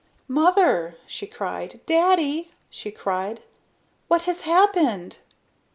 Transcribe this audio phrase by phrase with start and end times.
[0.27, 1.79] "MOTHER!" she cried.
[1.85, 3.43] "Daddy!" she cried.
[4.07, 5.19] "What has happened?"